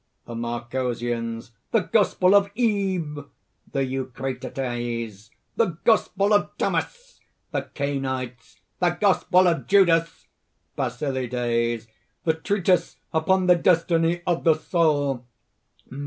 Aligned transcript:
THE 0.25 0.33
MARCOSIANS. 0.33 1.51
"The 1.69 1.81
Gospel 1.81 2.33
of 2.33 2.49
Eve!" 2.55 3.19
THE 3.71 3.83
EUCRATITES. 3.85 5.29
"The 5.57 5.77
Gospel 5.83 6.33
of 6.33 6.57
Thomas!" 6.57 7.19
THE 7.51 7.69
CAINITES. 7.75 8.61
"The 8.79 8.89
Gospel 8.99 9.47
of 9.47 9.67
Judas!" 9.67 10.25
BASILIDES. 10.75 11.85
"The 12.23 12.33
Treatise 12.33 12.95
upon 13.13 13.45
the 13.45 13.55
Destiny 13.55 14.23
of 14.25 14.43
the 14.43 14.55
Soul!" 14.55 15.23